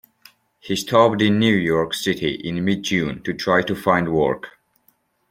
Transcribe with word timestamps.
He 0.59 0.75
stopped 0.77 1.21
in 1.21 1.37
New 1.37 1.53
York 1.55 1.93
City 1.93 2.31
in 2.33 2.65
mid-June, 2.65 3.21
to 3.21 3.35
try 3.35 3.61
to 3.61 3.75
find 3.75 4.11
work. 4.11 4.49